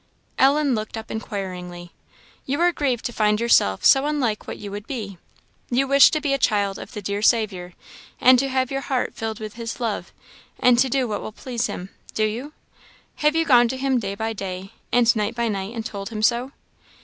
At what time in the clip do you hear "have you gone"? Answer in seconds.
13.17-13.67